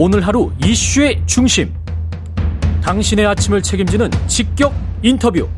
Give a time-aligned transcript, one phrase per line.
[0.00, 1.74] 오늘 하루 이슈의 중심.
[2.84, 4.72] 당신의 아침을 책임지는 직격
[5.02, 5.48] 인터뷰.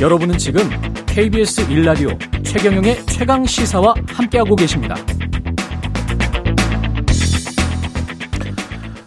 [0.00, 0.68] 여러분은 지금
[1.06, 2.10] KBS 일라디오
[2.42, 4.96] 최경영의 최강 시사와 함께하고 계십니다.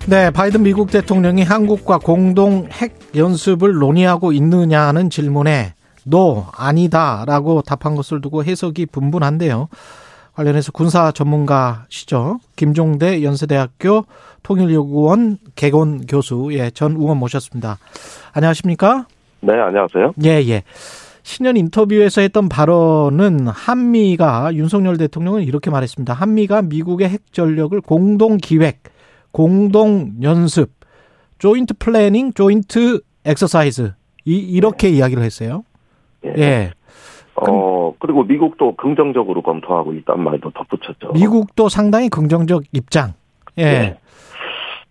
[0.07, 5.73] 네, 바이든 미국 대통령이 한국과 공동 핵 연습을 논의하고 있느냐는 질문에
[6.05, 9.67] 노, 아니다라고 답한 것을 두고 해석이 분분한데요.
[10.41, 12.39] 관련해서 군사 전문가시죠.
[12.55, 14.05] 김종대 연세대학교
[14.43, 17.77] 통일연구원 객원 교수, 예, 전 의원 모셨습니다.
[18.33, 19.05] 안녕하십니까?
[19.41, 20.13] 네, 안녕하세요.
[20.23, 20.63] 예, 예.
[21.23, 26.13] 신년 인터뷰에서 했던 발언은 한미가 윤석열 대통령은 이렇게 말했습니다.
[26.13, 28.81] 한미가 미국의 핵 전력을 공동 기획,
[29.31, 30.71] 공동 연습,
[31.37, 33.93] joint planning, joint exercise
[34.25, 35.63] 이 이렇게 이야기를 했어요.
[36.25, 36.33] 예.
[36.37, 36.71] 예.
[37.49, 41.13] 어, 그리고 미국도 긍정적으로 검토하고 있다는 말도 덧붙였죠.
[41.13, 43.13] 미국도 상당히 긍정적 입장.
[43.57, 43.63] 예.
[43.63, 43.97] 예.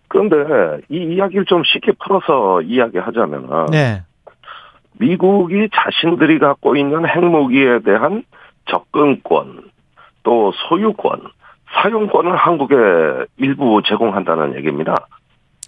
[0.07, 4.03] 그런데 이 이야기를 좀 쉽게 풀어서 이야기하자면 네.
[4.99, 8.23] 미국이 자신들이 갖고 있는 핵무기에 대한
[8.69, 9.71] 접근권,
[10.23, 11.21] 또 소유권,
[11.73, 12.75] 사용권을 한국에
[13.37, 15.07] 일부 제공한다는 얘기입니다.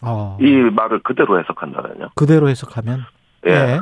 [0.02, 0.38] 어.
[0.42, 2.10] 이 말을 그대로 해석한다면요.
[2.16, 3.06] 그대로 해석하면
[3.48, 3.52] 예.
[3.52, 3.80] 예.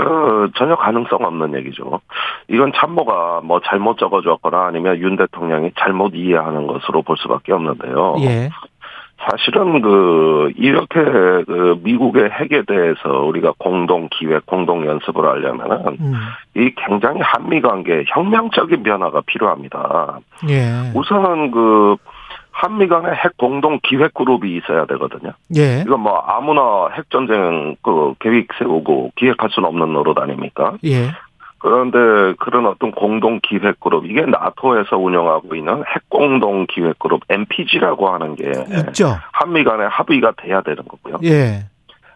[0.00, 2.00] 어, 전혀 가능성 없는 얘기죠.
[2.48, 8.16] 이건 참모가 뭐 잘못 적어줬거나 아니면 윤 대통령이 잘못 이해하는 것으로 볼 수밖에 없는데요.
[8.20, 8.50] 예.
[9.30, 16.14] 사실은 그 이렇게 그 미국의 핵에 대해서 우리가 공동 기획, 공동 연습을 하려면은 음.
[16.54, 20.18] 이 굉장히 한미 관계 혁명적인 변화가 필요합니다.
[20.48, 20.92] 예.
[20.94, 21.96] 우선은 그
[22.50, 25.32] 한미 간의 핵 공동 기획 그룹이 있어야 되거든요.
[25.56, 25.82] 예.
[25.86, 30.74] 이건 뭐 아무나 핵 전쟁 그 계획 세우고 기획할 수는 없는 노릇 아닙니까?
[30.84, 31.08] 예.
[31.64, 38.10] 그런데 그런 어떤 공동 기획 그룹 이게 나토에서 운영하고 있는 핵 공동 기획 그룹 MPG라고
[38.10, 38.52] 하는 게
[38.88, 39.16] 있죠.
[39.32, 41.16] 한미 간에 합의가 돼야 되는 거고요.
[41.24, 41.64] 예.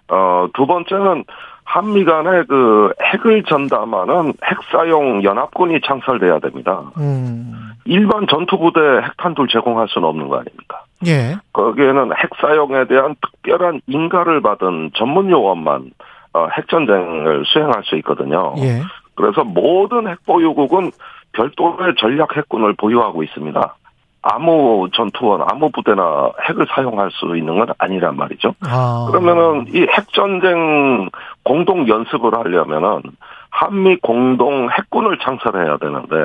[0.09, 1.25] 어, 두 번째는
[1.65, 6.83] 한미 간에 그 핵을 전담하는 핵 사용 연합군이 창설돼야 됩니다.
[6.99, 7.73] 음.
[7.87, 10.83] 일반 전투부대 핵탄두를 제공할 수는 없는 거 아닙니까?
[11.07, 11.37] 예.
[11.55, 15.91] 거기에는 핵 사용에 대한 특별한 인가를 받은 전문 요원만
[16.35, 18.55] 어, 핵전쟁을 수행할 수 있거든요.
[18.59, 18.83] 예.
[19.19, 20.93] 그래서 모든 핵보유국은
[21.33, 23.75] 별도의 전략 핵군을 보유하고 있습니다.
[24.23, 28.55] 아무 전투원, 아무 부대나 핵을 사용할 수 있는 건 아니란 말이죠.
[28.67, 29.07] 아.
[29.11, 31.09] 그러면은 이 핵전쟁
[31.43, 33.03] 공동 연습을 하려면은
[33.51, 36.17] 한미 공동 핵군을 창설해야 되는데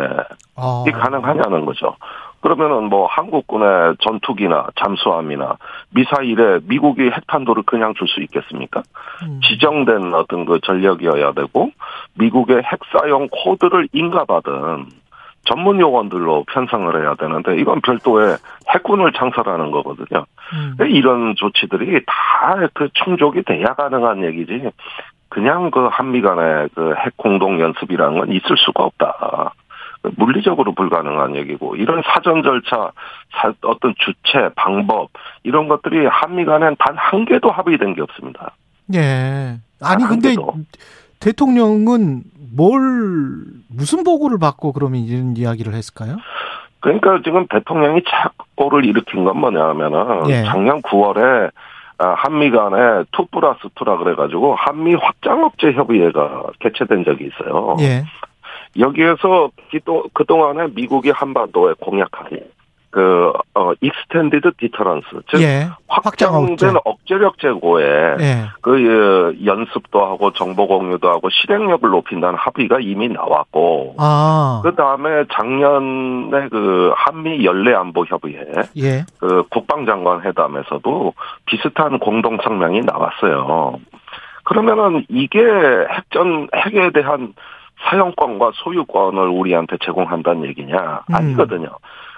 [0.55, 0.83] 아.
[0.85, 1.95] 이게 가능하냐는 거죠.
[2.43, 5.55] 그러면은 뭐 한국군의 전투기나 잠수함이나
[5.91, 8.83] 미사일에 미국이 핵탄두를 그냥 줄 수 있겠습니까?
[9.23, 9.39] 음.
[9.43, 11.71] 지정된 어떤 그 전력이어야 되고
[12.15, 14.85] 미국의 핵 사용 코드를 인가받은
[15.45, 18.37] 전문 요원들로 편성을 해야 되는데 이건 별도의
[18.69, 20.25] 핵군을 창설하는 거거든요.
[20.53, 20.75] 음.
[20.89, 22.33] 이런 조치들이 다
[22.73, 24.69] 그 충족이 돼야 가능한 얘기지.
[25.29, 29.53] 그냥 그 한미 간의 그 핵 공동 연습이라는 건 있을 수가 없다.
[30.17, 32.91] 물리적으로 불가능한 얘기고 이런 사전 절차,
[33.31, 35.09] 사- 어떤 주체, 방법
[35.43, 38.51] 이런 것들이 한미 간엔 단 한 개도 합의된 게 없습니다.
[38.93, 39.57] 예.
[39.81, 40.53] 아니 한 근데 개도.
[41.19, 42.23] 대통령은
[42.55, 42.79] 뭘
[43.69, 46.17] 무슨 보고를 받고 그러면 이런 이야기를 했을까요?
[46.81, 50.43] 그러니까 지금 대통령이 착오를 일으킨 건 뭐냐면은 예.
[50.43, 51.49] 작년 9월에
[51.97, 57.77] 한미 간에 two plus two라 그래가지고 한미 확장억제 협의회가 개최된 적이 있어요.
[57.79, 58.03] 예.
[58.77, 59.51] 여기에서
[60.13, 62.27] 그동안에 미국이 한반도에 공약한
[62.93, 65.07] 그, 어, extended deterrence.
[65.31, 65.67] 즉, 예.
[65.87, 67.85] 확장된 억제력 제고에
[68.19, 68.45] 예.
[68.61, 74.61] 그 예, 연습도 하고 정보 공유도 하고 실행력을 높인다는 합의가 이미 나왔고 아.
[74.63, 78.45] 그 다음에 작년에 그 한미 연례 안보 협의회
[78.77, 79.05] 예.
[79.17, 81.15] 그 국방장관 회담에서도
[81.47, 83.79] 비슷한 공동 성명이 나왔어요.
[84.43, 87.33] 그러면은 이게 핵전 핵에 대한
[87.83, 91.03] 사용권과 소유권을 우리한테 제공한다는 얘기냐?
[91.09, 91.15] 음.
[91.15, 91.69] 아니거든요.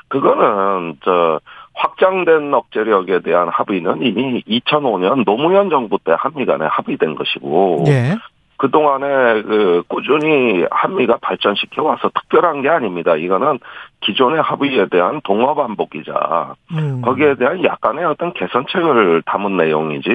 [0.08, 1.40] 그거는 저
[1.74, 8.16] 확장된 억제력에 대한 합의는 이미 2005년 노무현 정부 때 한미 간에 합의된 것이고 예.
[8.58, 13.16] 그동안에 그 꾸준히 한미가 발전시켜 와서 특별한 게 아닙니다.
[13.16, 13.60] 이거는
[14.02, 17.02] 기존의 합의에 대한 동화 반복이자 음.
[17.02, 20.10] 거기에 대한 약간의 어떤 개선책을 담은 내용이지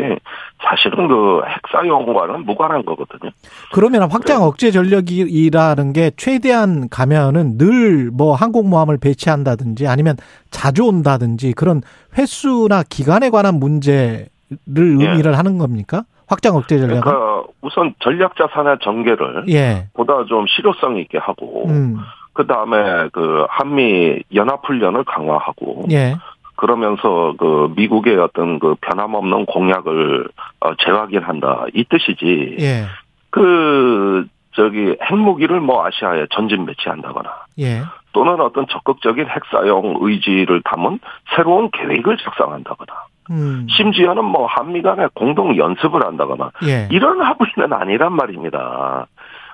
[0.62, 3.30] 사실은 그 핵사용과는 무관한 거거든요.
[3.72, 10.16] 그러면 확장 억제 전력이라는 게 최대한 가면은 늘 뭐 항공모함을 배치한다든지 아니면
[10.50, 11.82] 자주 온다든지 그런
[12.16, 14.28] 횟수나 기간에 관한 문제를
[14.76, 16.04] 의미를 하는 겁니까?
[16.30, 17.00] 확장 억제 전략은?
[17.00, 19.88] 그러니까 우선 전략 자산의 전개를 예.
[19.94, 21.98] 보다 좀 실효성 있게 하고 음.
[22.32, 26.14] 그 다음에 그 한미 연합 훈련을 강화하고 예.
[26.54, 30.28] 그러면서 그 미국의 어떤 그 변함없는 공약을
[30.60, 32.56] 어, 재확인한다 이 뜻이지.
[32.60, 32.84] 예.
[33.30, 37.82] 그 저기 핵무기를 뭐 아시아에 전진 배치한다거나 예.
[38.12, 41.00] 또는 어떤 적극적인 핵사용 의지를 담은
[41.34, 42.92] 새로운 계획을 작성한다거나
[43.30, 43.66] 음.
[43.70, 46.88] 심지어는 뭐 한미 간에 공동 연습을 한다거나 예.
[46.90, 49.06] 이런 합의는 아니란 말입니다.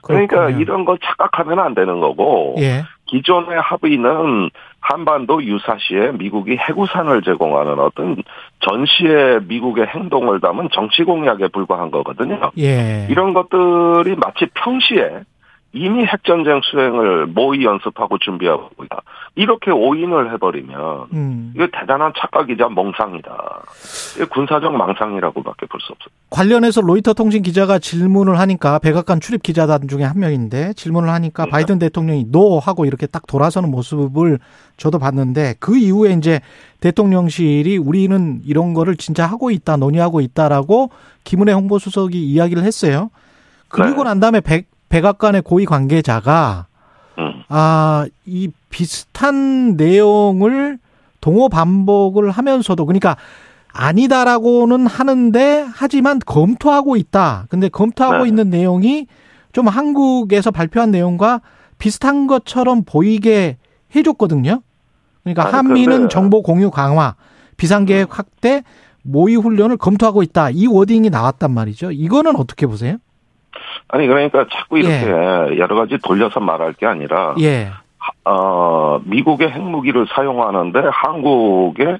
[0.03, 0.61] 그러니까 그렇군요.
[0.61, 2.85] 이런 걸 착각하면 안 되는 거고 예.
[3.07, 4.51] 기존의 합의는
[4.81, 8.17] 한반도 유사시에 미국이 핵우산을 제공하는 어떤
[8.61, 12.51] 전시의 미국의 행동을 담은 정치 공약에 불과한 거거든요.
[12.59, 13.07] 예.
[13.11, 15.23] 이런 것들이 마치 평시에
[15.73, 19.03] 이미 핵전쟁 수행을 모의 연습하고 준비하고 있다.
[19.35, 21.53] 이렇게 오인을 해버리면 음.
[21.55, 23.63] 이거 대단한 착각이자 망상이다.
[24.31, 26.09] 군사적 망상이라고밖에 볼 수 없어요.
[26.31, 31.51] 관련해서 로이터 통신 기자가 질문을 하니까 백악관 출입 기자단 중에 한 명인데 질문을 하니까 네.
[31.51, 34.39] 바이든 대통령이 no 하고 이렇게 딱 돌아서는 모습을
[34.79, 36.41] 저도 봤는데 그 이후에 이제
[36.81, 40.91] 대통령실이 우리는 이런 거를 진짜 하고 있다 논의하고 있다라고
[41.25, 43.11] 김은혜 홍보수석이 이야기를 했어요.
[43.69, 44.11] 그리고 네.
[44.11, 46.67] 난 다음에 백, 백악관의 고위 관계자가
[47.19, 47.43] 음.
[47.49, 50.79] 아, 이 비슷한 내용을
[51.21, 53.17] 동호 반복을 하면서도 그러니까
[53.73, 57.47] 아니다라고는 하는데 하지만 검토하고 있다.
[57.51, 58.29] 근데 검토하고 네.
[58.29, 59.07] 있는 내용이
[59.53, 61.41] 좀 한국에서 발표한 내용과
[61.79, 63.57] 비슷한 것처럼 보이게
[63.95, 64.61] 해줬거든요.
[65.25, 67.17] 그러니까 아니, 한미는 근데- 정보 공유 강화,
[67.57, 68.63] 비상계획 확대,
[69.03, 70.51] 모의 훈련을 검토하고 있다.
[70.51, 71.93] 이 워딩이 나왔단 말이죠.
[71.93, 72.97] 이거는 어떻게 보세요?
[73.89, 77.71] 아니 그러니까 자꾸 이렇게 여러 가지 돌려서 말할 게 아니라 예.
[78.25, 81.99] 어, 미국의 핵무기를 사용하는데 한국의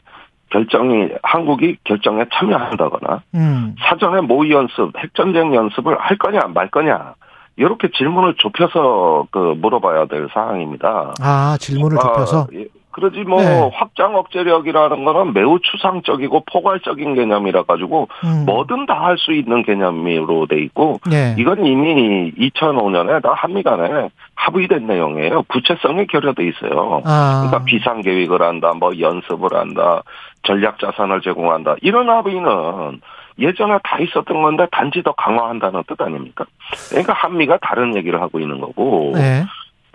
[0.51, 3.75] 결정이 한국이 결정에 참여한다거나 음.
[3.81, 7.15] 사전에 모의 연습, 핵전쟁 연습을 할 거냐 말 거냐
[7.57, 11.15] 이렇게 질문을 좁혀서 그 물어봐야 될 사항입니다.
[11.21, 12.41] 아, 질문을 좁혀서.
[12.43, 12.67] 아, 예.
[12.97, 13.71] 그러지 뭐 네.
[13.75, 18.45] 확장 억제력이라는 거는 매우 추상적이고 포괄적인 개념이라 가지고 음.
[18.47, 21.35] 뭐든 다 할 수 있는 개념으로 돼 있고 예.
[21.39, 25.43] 이건 이미 2005년에 다 한미 간에 합의된 내용이에요.
[25.43, 27.03] 구체성이 결여돼 있어요.
[27.05, 27.45] 아.
[27.47, 30.03] 그러니까 비상 계획을 한다, 뭐 연습을 한다,
[30.43, 31.77] 전략 자산을 제공한다.
[31.83, 33.01] 이런 합의는
[33.39, 36.47] 예전에 다 있었던 건데 단지 더 강화한다는 뜻 아닙니까?
[36.89, 39.13] 그러니까 한미가 다른 얘기를 하고 있는 거고.
[39.15, 39.45] 네.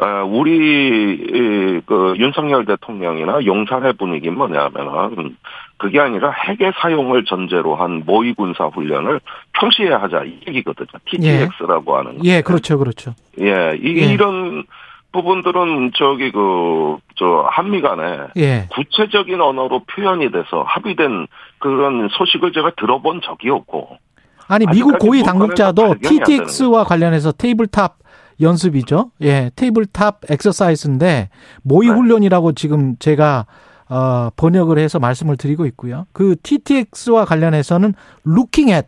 [0.01, 5.37] 어, 우리 이, 그 윤석열 대통령이나 용산의 분위기는 뭐냐면은
[5.77, 9.19] 그게 아니라 핵의 사용을 전제로 한 모의 군사 훈련을
[9.53, 10.87] 평시에 하자 이 얘기거든요.
[11.05, 12.25] TTX라고 하는.
[12.25, 13.13] 예, 그렇죠, 그렇죠.
[13.39, 14.13] 예, 이, 예.
[14.13, 14.63] 이런
[15.11, 18.67] 부분들은 저기 그 저 한미 간에 예.
[18.71, 21.27] 구체적인 언어로 표현이 돼서 합의된
[21.59, 23.99] 그런 소식을 제가 들어본 적이 없고
[24.47, 28.00] 아니 미국 고위 당국자도 TTX와 관련해서 tabletop
[28.41, 29.11] 연습이죠.
[29.21, 31.29] 예, tabletop exercise인데
[31.63, 31.95] 모의 네.
[31.95, 33.45] 훈련이라고 지금 제가
[33.89, 36.05] 어, 번역을 해서 말씀을 드리고 있고요.
[36.13, 37.93] 그 TTX와 관련해서는
[38.25, 38.87] looking at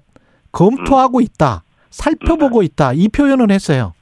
[0.51, 3.93] 검토하고 있다, 살펴보고 있다 이 표현을 했어요.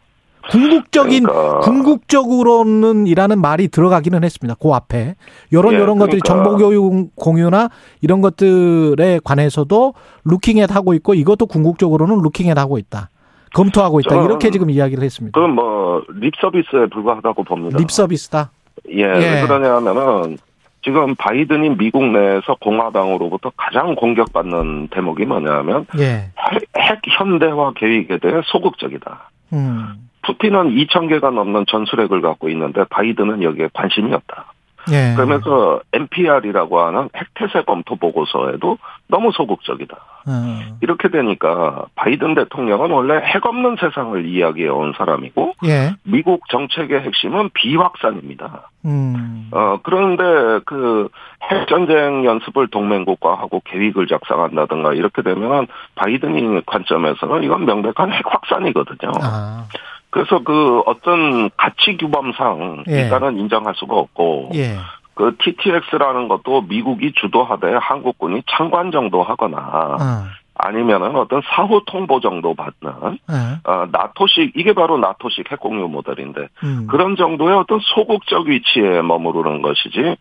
[0.49, 1.31] 궁극적인 네.
[1.31, 4.55] 그러니까 궁극적으로는 이라는 말이 들어가기는 했습니다.
[4.59, 5.15] 그 앞에
[5.51, 6.49] 이런 예, 이런 것들이 그러니까.
[6.49, 7.69] 정보 교육 공유나
[8.01, 9.93] 이런 것들에 관해서도
[10.25, 13.10] 루킹햇 하고 있고 이것도 궁극적으로는 루킹햇 하고 있다.
[13.53, 14.23] 검토하고 있다.
[14.23, 15.39] 이렇게 지금 이야기를 했습니다.
[15.39, 15.81] 그건 뭐
[16.15, 17.77] 립 서비스에 불과하다고 봅니다.
[17.77, 18.51] 립 서비스다.
[18.89, 19.05] 예, 예.
[19.05, 20.37] 왜 그러냐면은
[20.83, 26.31] 지금 바이든이 미국 내에서 공화당으로부터 가장 공격받는 대목이 뭐냐면 예.
[26.51, 29.29] 핵, 핵 현대화 계획에 대해 소극적이다.
[29.53, 30.09] 음.
[30.23, 34.53] 푸틴은 2,000개가 넘는 전술핵을 갖고 있는데 바이든은 여기에 관심이 없다.
[34.89, 35.13] 예.
[35.15, 39.97] 그러면서 NPR이라고 하는 핵태세 검토 보고서에도 너무 소극적이다.
[40.27, 40.77] 어.
[40.81, 45.95] 이렇게 되니까 바이든 대통령은 원래 핵 없는 세상을 이야기해 온 사람이고 예.
[46.03, 48.69] 미국 정책의 핵심은 비확산입니다.
[48.85, 49.49] 음.
[49.51, 50.23] 어, 그런데
[50.65, 51.09] 그
[51.43, 59.11] 핵전쟁 연습을 동맹국과 하고 계획을 작성한다든가 이렇게 되면 바이든이 관점에서는 이건 명백한 핵 확산이거든요.
[59.21, 59.65] 아.
[60.11, 63.03] 그래서 그 어떤 가치 규범상 예.
[63.03, 64.77] 일단은 인정할 수가 없고 예.
[65.15, 70.41] 그 TTX라는 것도 미국이 주도하되 한국군이 참관 정도 하거나 어.
[70.55, 73.69] 아니면은 어떤 사후 통보 정도 받는 예.
[73.69, 76.87] 어, 나토식 이게 바로 나토식 핵공유 모델인데 음.
[76.87, 80.17] 그런 정도의 어떤 소극적 위치에 머무르는 것이지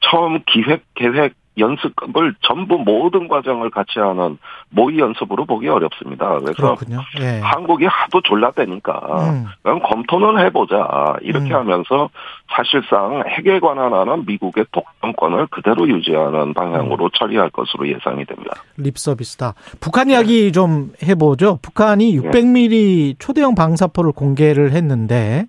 [0.00, 4.38] 처음 기획 계획 연습을 전부 모든 과정을 같이 하는
[4.70, 6.38] 모의 연습으로 보기 어렵습니다.
[6.40, 6.76] 그래서.
[7.20, 7.40] 예.
[7.40, 8.92] 한국이 하도 졸라대니까
[9.30, 9.46] 음.
[9.62, 11.54] 그럼 검토는 해보자 이렇게 음.
[11.54, 12.10] 하면서
[12.54, 18.56] 사실상 핵에 관한 하는 미국의 독점권을 그대로 유지하는 방향으로 처리할 것으로 예상이 됩니다.
[18.76, 19.54] 립 서비스다.
[19.80, 21.60] 북한 이야기 좀 해보죠.
[21.62, 22.30] 북한이 네.
[22.30, 25.46] 600mm 초대형 방사포를 공개를 했는데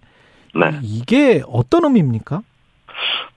[0.53, 0.79] 네.
[0.81, 2.41] 이게 어떤 의미입니까?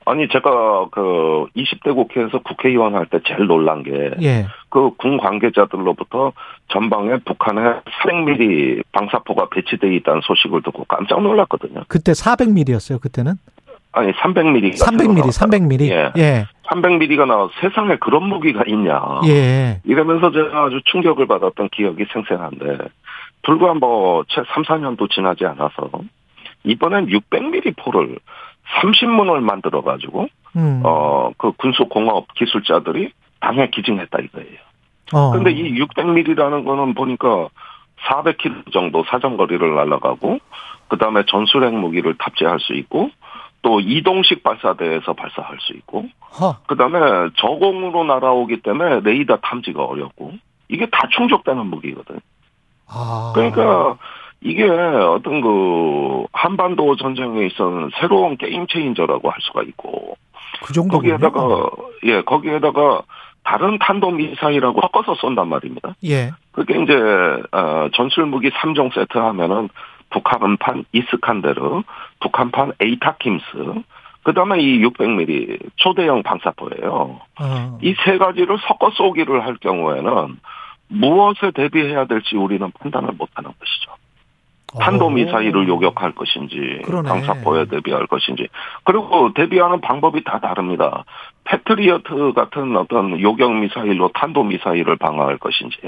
[0.05, 4.47] 아니 제가 그 20대 국회에서 국회의원 할 때 제일 놀란 게 예.
[4.71, 6.33] 그군 관계자들로부터
[6.69, 7.61] 전방에 북한에
[8.03, 11.85] 400mm 방사포가 배치돼 있다는 소식을 듣고 깜짝 놀랐거든요.
[11.88, 13.00] 그때 400mm였어요.
[13.00, 13.35] 그때는
[13.93, 14.79] 아니 300mm.
[14.79, 15.81] 300mm, 300mm.
[15.91, 16.12] 예.
[16.17, 16.47] 예.
[16.69, 19.21] 300mm가 나와 세상에 그런 무기가 있냐.
[19.27, 19.81] 예.
[19.85, 22.79] 이러면서 제가 아주 충격을 받았던 기억이 생생한데
[23.43, 25.91] 불과 뭐채 3, 4년도 지나지 않아서
[26.65, 28.19] 이번엔 600mm 포를
[28.76, 30.82] 30문을 만들어 가지고 음.
[30.84, 34.58] 어그 군수공업 기술자들이 당해 기증했다 이거예요.
[35.14, 35.30] 어.
[35.30, 37.48] 근데 이 600mm라는 거는 보니까
[38.08, 40.38] 400km 정도 사정거리를 날아가고
[40.88, 43.10] 그다음에 전술핵 무기를 탑재할 수 있고
[43.62, 46.06] 또 이동식 발사대에서 발사할 수 있고
[46.40, 46.56] 허.
[46.66, 50.32] 그다음에 저공으로 날아오기 때문에 레이더 탐지가 어렵고
[50.68, 52.20] 이게 다 충족되는 무기거든.
[52.87, 53.32] 아.
[53.34, 53.96] 그러니까
[54.40, 60.16] 이게 어떤 그 한반도 전쟁에 있어서 새로운 게임 체인저라고 할 수가 있고
[60.62, 60.73] 그.
[60.88, 61.71] 거기에다가
[62.04, 63.02] 예 거기에다가
[63.42, 65.95] 다른 탄도 미사일하고 섞어서 쏜단 말입니다.
[66.04, 66.33] 예.
[66.52, 66.95] 그게 이제
[67.52, 69.68] 어, 전술 무기 3종 세트 하면은
[70.11, 71.83] 북한판 이스칸데르,
[72.21, 73.45] 북한판 에이타킴스,
[74.25, 77.21] 그다음에 이 600mm 초대형 방사포예요.
[77.40, 77.78] 어.
[77.80, 80.38] 이세 가지를 섞어 쏘기를 할 경우에는
[80.88, 83.92] 무엇에 대비해야 될지 우리는 판단을 못하는 것이죠.
[84.78, 87.08] 탄도 미사일을 요격할 것인지, 그러네.
[87.08, 88.48] 방사포에 대비할 것인지,
[88.84, 91.04] 그리고 대비하는 방법이 다 다릅니다.
[91.44, 95.78] 패트리어트 같은 어떤 요격 미사일로 탄도 미사일을 방어할 것인지,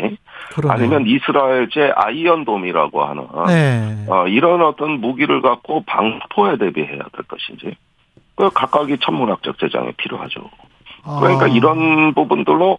[0.55, 0.73] 그러네.
[0.75, 4.07] 아니면 이스라엘제 아이언돔이라고 하는 네.
[4.09, 7.77] 어, 이런 어떤 무기를 갖고 방사포에 대비해야 될 것인지,
[8.35, 10.49] 그 각각이 천문학적 재정이 필요하죠.
[11.03, 11.49] 그러니까 아.
[11.49, 12.79] 이런 부분들로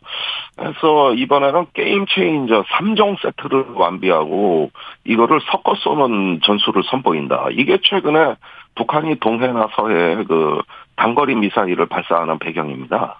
[0.60, 4.72] 해서 이번에는 game changer 3종 세트를 완비하고
[5.06, 7.48] 이거를 섞어 쏘는 전술을 선보인다.
[7.52, 8.36] 이게 최근에
[8.76, 10.62] 북한이 동해나 서해에 그
[10.96, 13.20] 단거리 미사일을 발사하는 배경입니다.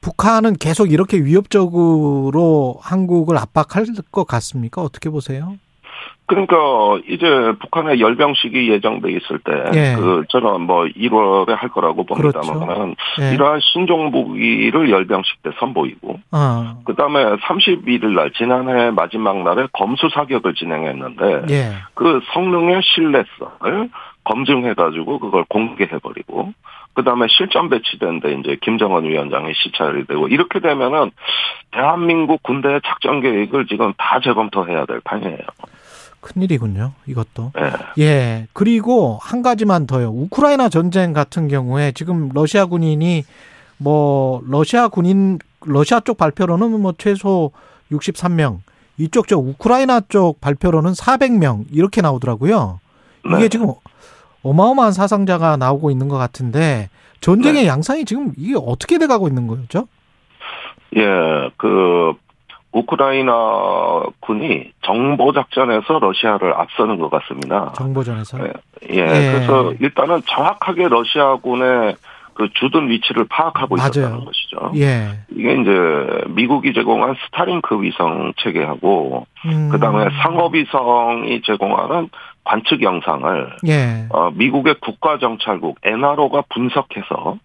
[0.00, 4.82] 북한은 계속 이렇게 위협적으로 한국을 압박할 것 같습니까?
[4.82, 5.56] 어떻게 보세요?
[6.28, 6.56] 그러니까
[7.08, 7.26] 이제
[7.58, 9.94] 북한의 열병식이 예정돼 있을 때 예.
[9.96, 13.22] 그 저는 뭐 1월에 할 거라고 봅니다만은 그렇죠.
[13.22, 13.34] 예.
[13.34, 16.82] 이러한 신종 무기를 열병식 때 선보이고 어.
[16.84, 21.72] 그다음에 31일 날 지난해 마지막 날에 검수 사격을 진행했는데 예.
[21.94, 23.88] 그 성능의 신뢰성을
[24.24, 26.52] 검증해 가지고 그걸 공개해 버리고
[26.92, 31.10] 그다음에 실전 배치된 데 이제 김정은 위원장이 시찰이 되고 이렇게 되면은
[31.70, 35.38] 대한민국 군대의 작전 계획을 지금 다 재검토해야 될 판이에요.
[36.20, 36.92] 큰일이군요.
[37.06, 37.52] 이것도.
[37.98, 38.02] 예.
[38.04, 38.46] 예.
[38.52, 40.08] 그리고 한 가지만 더요.
[40.10, 43.24] 우크라이나 전쟁 같은 경우에 지금 러시아 군인이
[43.78, 47.52] 뭐 러시아 군인 러시아 쪽 발표로는 뭐 최소
[47.92, 48.58] 63명,
[48.98, 52.80] 이쪽 저 우크라이나 쪽 발표로는 400명 이렇게 나오더라고요.
[53.26, 53.48] 이게 네.
[53.48, 53.72] 지금
[54.42, 57.68] 어마어마한 사상자가 나오고 있는 것 같은데 전쟁의 네.
[57.68, 59.88] 양상이 지금 이게 어떻게 돼 가고 있는 거죠?
[60.96, 61.02] 예,
[61.56, 62.14] 그
[62.78, 67.72] 우크라이나 군이 정보 작전에서 러시아를 앞서는 것 같습니다.
[67.76, 68.38] 정보전에서.
[68.44, 68.52] 예,
[68.90, 71.96] 예, 그래서 일단은 정확하게 러시아군의
[72.34, 73.88] 그 주둔 위치를 파악하고 맞아요.
[73.90, 74.72] 있었다는 것이죠.
[74.76, 75.08] 예.
[75.30, 79.68] 이게 이제 미국이 제공한 스타링크 위성 체계하고 음.
[79.70, 82.08] 그다음에 상업위성이 제공하는
[82.44, 84.06] 관측 영상을 예.
[84.10, 87.38] 어, 미국의 국가정찰국 NRO가 분석해서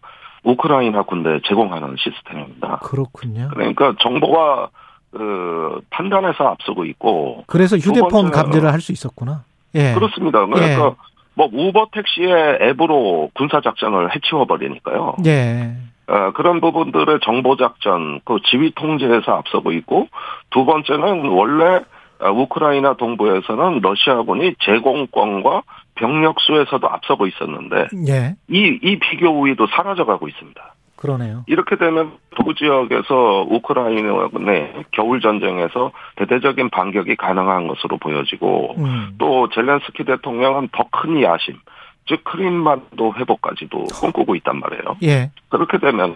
[0.43, 2.77] 우크라이나 군대에 제공하는 시스템입니다.
[2.83, 3.49] 그렇군요.
[3.51, 4.69] 그러니까 정보가
[5.13, 9.43] 그 판단에서 앞서고 있고 그래서 휴대폰 감지를 할 수 있었구나.
[9.75, 9.93] 예.
[9.93, 10.46] 그렇습니다.
[10.46, 10.96] 그러니까
[11.36, 15.15] 뭐 우버 택시의 앱으로 군사 작전을 해치워 버리니까요.
[15.25, 15.72] 예.
[16.08, 20.08] 어, 그런 부분들의 정보 작전, 그 지휘 통제에서 앞서고 있고
[20.50, 21.82] 두 번째는 원래
[22.20, 25.62] 어, 우크라이나 동부에서는 러시아군이 제공권과
[25.96, 28.36] 병력 수에서도 앞서고 있었는데 예.
[28.50, 30.72] 이, 이 비교 우위도 사라져가고 있습니다.
[31.03, 31.43] 그러네요.
[31.48, 39.15] 이렇게 되면 동부 지역에서 우크라이나군의 겨울 전쟁에서 대대적인 반격이 가능한 것으로 보여지고 음.
[39.17, 41.60] 또 젤렌스키 대통령은 더 큰 야심,
[42.07, 44.98] 즉 크림반도 회복까지도 꿈꾸고 있단 말이에요.
[45.03, 45.31] 예.
[45.50, 46.15] 그렇게 되면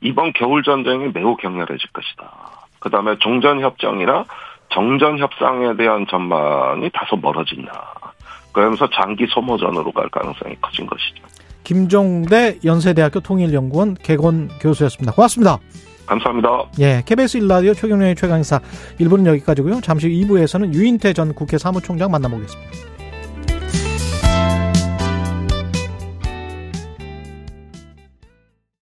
[0.00, 2.30] 이번 겨울 전쟁이 매우 격렬해질 것이다.
[2.80, 4.24] 그다음에 종전 협정이나
[4.70, 7.94] 정전 협상에 대한 전망이 다소 멀어진다.
[8.52, 11.22] 그러면서 장기 소모전으로 갈 가능성이 커진 것이죠.
[11.64, 15.12] 김종대 연세대학교 통일연구원 개건 교수였습니다.
[15.12, 15.58] 고맙습니다.
[16.06, 16.48] 감사합니다.
[16.80, 17.02] 예.
[17.04, 18.60] KBS 1라디오 최경련의 최강사
[19.00, 19.80] 1부는 여기까지고요.
[19.80, 22.93] 잠시 후 2부에서는 유인태 전 국회 사무총장 만나보겠습니다.